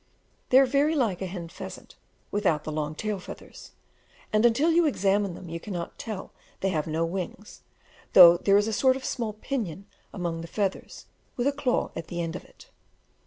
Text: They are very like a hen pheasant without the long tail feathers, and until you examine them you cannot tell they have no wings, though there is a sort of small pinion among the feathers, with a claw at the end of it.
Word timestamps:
They 0.49 0.57
are 0.57 0.65
very 0.65 0.95
like 0.95 1.21
a 1.21 1.27
hen 1.27 1.49
pheasant 1.49 1.93
without 2.31 2.63
the 2.63 2.71
long 2.71 2.95
tail 2.95 3.19
feathers, 3.19 3.73
and 4.33 4.43
until 4.47 4.71
you 4.71 4.87
examine 4.87 5.35
them 5.35 5.47
you 5.47 5.59
cannot 5.59 5.99
tell 5.99 6.31
they 6.61 6.69
have 6.69 6.87
no 6.87 7.05
wings, 7.05 7.61
though 8.13 8.37
there 8.37 8.57
is 8.57 8.67
a 8.67 8.73
sort 8.73 8.95
of 8.95 9.05
small 9.05 9.33
pinion 9.33 9.85
among 10.11 10.41
the 10.41 10.47
feathers, 10.47 11.05
with 11.37 11.45
a 11.45 11.51
claw 11.51 11.91
at 11.95 12.07
the 12.07 12.19
end 12.19 12.35
of 12.35 12.43
it. 12.43 12.71